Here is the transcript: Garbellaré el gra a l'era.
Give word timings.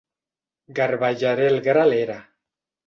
Garbellaré 0.79 1.47
el 1.53 1.63
gra 1.71 1.87
a 1.87 1.93
l'era. 1.95 2.21